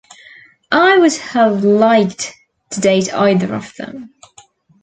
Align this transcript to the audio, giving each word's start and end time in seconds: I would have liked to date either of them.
I 0.71 0.97
would 0.97 1.13
have 1.13 1.63
liked 1.63 2.33
to 2.71 2.81
date 2.81 3.13
either 3.13 3.53
of 3.53 3.71
them. 3.75 4.11